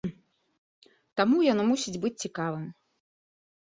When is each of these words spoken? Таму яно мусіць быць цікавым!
Таму 1.23 1.37
яно 1.51 1.69
мусіць 1.71 1.97
быць 2.07 2.15
цікавым! 2.23 2.69